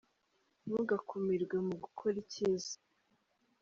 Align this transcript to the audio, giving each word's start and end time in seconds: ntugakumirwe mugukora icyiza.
ntugakumirwe 0.65 1.55
mugukora 1.67 2.15
icyiza. 2.23 2.73